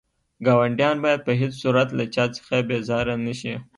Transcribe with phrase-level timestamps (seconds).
[0.45, 3.55] ګاونډيان بايد په هيڅ صورت له چا څخه بيزاره نه شئ.